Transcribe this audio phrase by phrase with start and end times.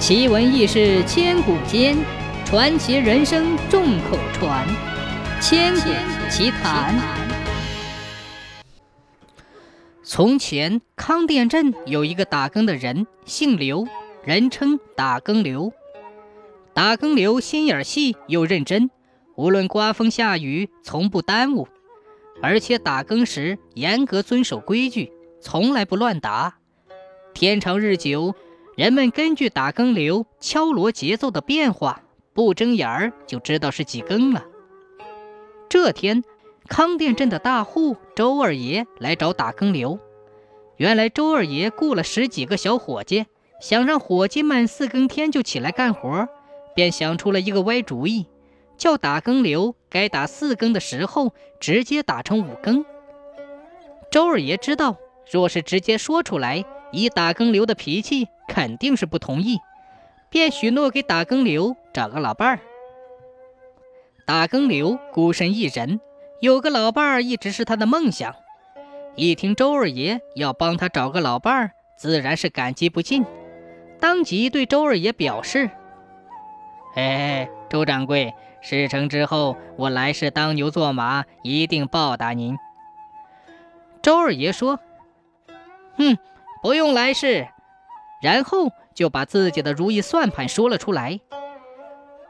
[0.00, 1.94] 奇闻异事千古间，
[2.46, 4.66] 传奇人生众口传。
[5.42, 5.90] 千古
[6.30, 6.98] 奇谈。
[10.02, 13.86] 从前，康店镇有一个打更的人，姓刘，
[14.24, 15.70] 人称打更刘。
[16.72, 18.90] 打更刘心眼细又认真，
[19.36, 21.68] 无论刮风下雨，从不耽误，
[22.40, 25.12] 而且打更时严格遵守规矩，
[25.42, 26.56] 从来不乱打。
[27.34, 28.34] 天长日久。
[28.76, 32.02] 人们根据打更流敲锣节奏的变化，
[32.32, 34.44] 不睁眼儿就知道是几更了。
[35.68, 36.24] 这天，
[36.68, 39.98] 康店镇的大户周二爷来找打更流。
[40.76, 43.26] 原来周二爷雇了十几个小伙计，
[43.60, 46.28] 想让伙计们四更天就起来干活，
[46.74, 48.26] 便想出了一个歪主意，
[48.78, 52.84] 叫打更流该打四更的时候直接打成五更。
[54.10, 54.96] 周二爷知道，
[55.30, 58.28] 若是直接说出来，以打更流的脾气。
[58.48, 59.60] 肯定是不同意，
[60.28, 62.58] 便许诺给打更刘找个老伴儿。
[64.26, 66.00] 打更刘孤身一人，
[66.40, 68.34] 有个老伴儿一直是他的梦想。
[69.14, 73.24] 一听周二爷要帮他找个老伴儿，自然是感激不尽，
[74.00, 75.70] 当即对周二爷表示
[76.96, 82.58] ：“哎，周掌柜，事成之后，我来世当牛做马，一定报答您。”
[84.02, 84.80] 周二爷说
[85.96, 86.18] ：“哼，
[86.62, 87.48] 不用来世。”
[88.22, 91.20] 然后就把自己的如意算盘说了出来。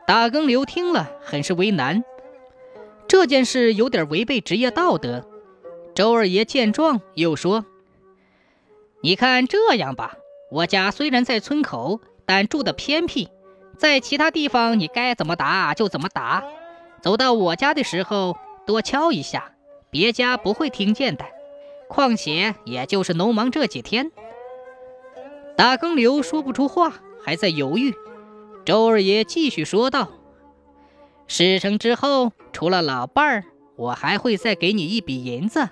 [0.06, 2.05] 打更刘听了，很是为难。
[3.08, 5.27] 这件事有点违背职业道德。
[5.95, 7.64] 周二爷见状，又说
[9.03, 10.14] ：“你看这样吧，
[10.53, 13.28] 我家虽然在村口，但住的偏僻，
[13.77, 16.45] 在其他地方你该怎么打就怎么打。
[17.03, 19.53] 走到我家的时候，多敲一下，
[19.91, 21.25] 别家不会听见的。
[21.91, 24.12] 况且也就是农忙这几天。”
[25.58, 27.92] 打更刘说不出话，还在犹豫。
[28.64, 30.08] 周二爷继续说道
[31.27, 33.44] ：“事成之后，除了老伴儿，
[33.77, 35.68] 我还会再给你一笔银子。”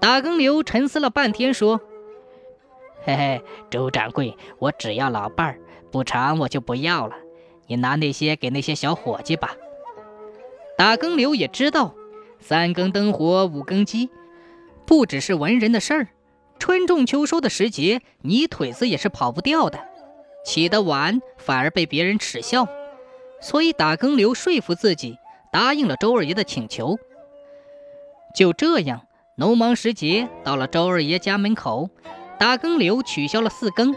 [0.00, 1.80] 打更刘沉思了半天，说
[3.04, 5.58] ：“嘿嘿，周掌柜，我只要老伴儿，
[5.90, 7.16] 不长我就不要了。
[7.66, 9.56] 你拿那些给那些小伙计吧。”
[10.78, 11.94] 打更刘也知道，
[12.38, 14.10] 三更灯火五更鸡，
[14.86, 16.08] 不只是文人的事儿。
[16.58, 19.78] 春种秋收的时节，泥腿子也是跑不掉的。
[20.44, 22.68] 起得晚反而被别人耻笑，
[23.40, 25.18] 所以打更刘说服自己，
[25.50, 26.98] 答应了周二爷的请求。
[28.34, 29.06] 就这样，
[29.36, 31.88] 农忙时节到了周二爷家门口，
[32.38, 33.94] 打更刘取消了四更，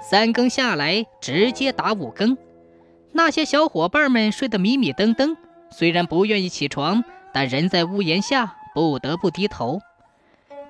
[0.00, 2.36] 三更下来直接打五更。
[3.12, 5.36] 那些小伙伴们睡得迷迷瞪瞪，
[5.70, 9.80] 虽然不愿意起床，但人在屋檐下不得不低头。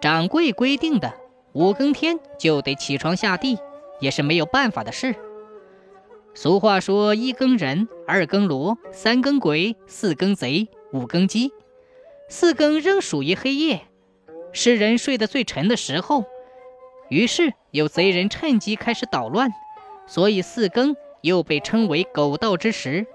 [0.00, 1.12] 掌柜规定的。
[1.54, 3.58] 五更天就得起床下地，
[4.00, 5.14] 也是没有办法的事。
[6.34, 11.52] 俗话说：“一更人，二更罗，三更鬼，四更贼，五更鸡。”
[12.28, 13.80] 四更仍属于黑夜，
[14.52, 16.26] 是人睡得最沉的时候。
[17.08, 19.50] 于是有贼人趁机开始捣乱，
[20.06, 23.06] 所以四更又被称为狗盗之时。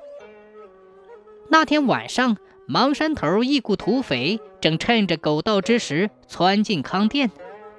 [1.50, 2.36] 那天晚上，
[2.68, 7.30] 芒山头一股土匪正趁着狗盗之时窜进康店。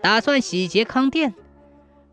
[0.03, 1.33] 打算洗劫康店，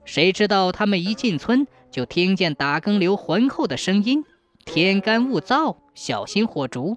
[0.05, 4.23] 谁知道他们一进村就听见打更刘浑厚的声音
[4.63, 6.95] ：“天干物燥，小心火烛。”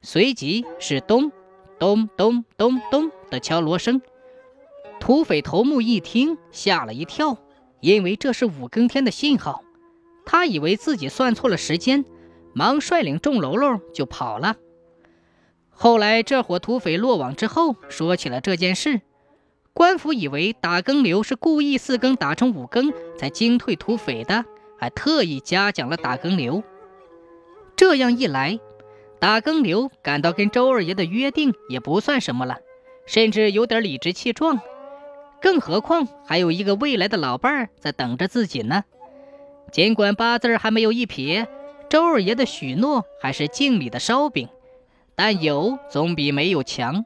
[0.00, 1.32] 随即是咚
[1.80, 4.00] 咚咚咚咚的敲锣声。
[5.00, 7.36] 土匪头目一听，吓了一跳，
[7.80, 9.64] 因为这是五更天的信号。
[10.24, 12.04] 他以为自己算错了时间，
[12.54, 14.54] 忙率领众喽喽就跑了。
[15.78, 19.02] 后来这伙土匪落网之后，说起了这件事。
[19.74, 24.46] 官府以为打更流是故意四更打成五更才惊退土匪的，
[24.78, 26.62] 还特意嘉奖了打更流。
[27.76, 28.58] 这样一来，
[29.20, 32.56] 打更流感到跟周二爷的约定也不算什么了，
[33.04, 34.58] 甚至有点理直气壮。
[35.42, 38.84] 更何况还有一个未来的老伴儿在等着自己呢。
[39.70, 41.46] 尽管八字还没有一撇，
[41.90, 44.48] 周二爷的许诺还是敬礼的烧饼，
[45.16, 47.04] 但有总比没有强。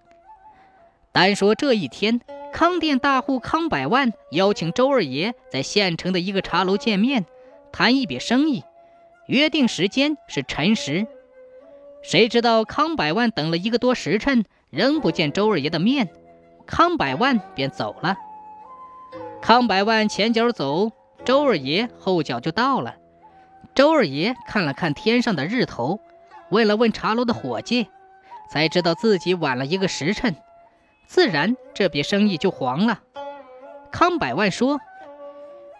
[1.12, 2.20] 单说这一天。
[2.52, 7.24] 康店大户康百万邀请周二爷在县城的一个茶楼见面，
[7.70, 8.64] 谈一笔生意，
[9.26, 11.06] 约定时间是辰时。
[12.02, 16.08] 谁知道康百万等了一个多时辰，仍不见周二爷的面，
[16.66, 18.16] 康百万便走了。
[19.40, 20.90] 康百万前脚走，
[21.24, 22.96] 周二爷后脚就到了。
[23.76, 26.00] 周二爷看了看天上的日头，
[26.50, 27.86] 问了问茶楼的伙计，
[28.50, 30.36] 才知道自己晚了一个时辰。
[31.06, 33.00] 自然，这笔生意就黄了。
[33.90, 34.78] 康百万说：“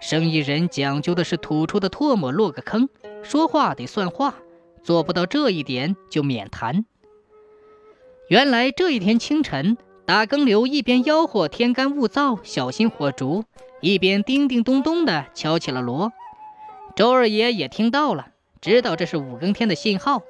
[0.00, 2.88] 生意人讲究的是吐出的唾沫落个坑，
[3.22, 4.34] 说话得算话，
[4.82, 6.84] 做不到这一点就免谈。
[8.28, 13.44] 原来这一天清晨，打更刘一边吆喝天干物燥，小心火烛，
[13.80, 16.12] 一边叮叮咚咚地敲起了锣。
[16.96, 18.28] 周二爷也听到了，
[18.60, 20.22] 知道这是五更天的信号，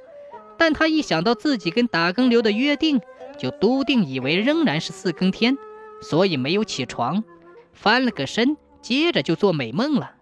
[0.60, 3.00] 但他一想到自己跟打更刘的约定，
[3.38, 5.56] 就笃定以为仍然是四更天，
[6.02, 7.24] 所以没有起床，
[7.72, 10.12] 翻了个身，接着就做美梦了。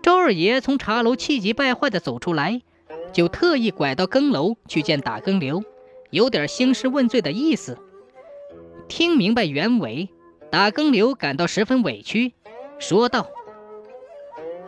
[0.00, 2.62] 周二爷从茶楼气急败坏地走出来，
[3.12, 5.64] 就特意拐到更楼去见打更刘。
[6.10, 7.78] 有点兴师问罪的意思。
[8.86, 10.08] 听明白原委，
[10.52, 12.32] 打更刘感到十分委屈，
[12.78, 13.26] 说道：“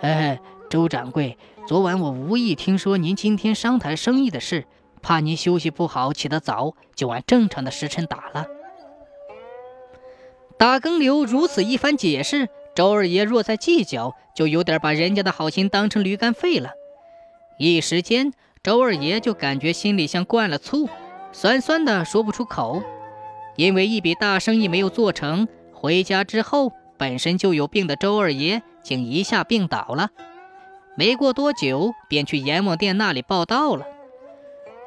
[0.03, 0.41] 哎，
[0.73, 1.37] 周掌柜，
[1.67, 4.65] 昨晚我无意听说您今天商谈生意的事，
[5.03, 8.47] 怕您休息不好，起得早，就按正常的时辰打了。”
[10.57, 16.71] 打更刘如此一番解释，周二爷若再计较，就有点把人家的好心当成驴肝肺了。
[17.59, 18.33] 一时间，
[18.63, 20.89] 周二爷就感觉心里像灌了醋。
[21.33, 22.83] 酸酸的说不出口，
[23.57, 30.09] 因为一笔大生意没有做成，回家之后本身就有病的周二爷竟一下病倒了。
[30.94, 33.87] 没过多久，便去阎王殿那里报道了。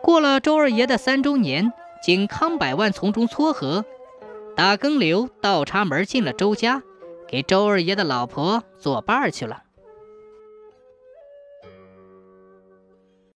[0.03, 3.83] 过了周二爷的三周年，经康百万从中撮合，
[4.55, 6.83] 打更刘倒插门进了周家，
[7.27, 9.63] 给周二爷的老婆做伴去了。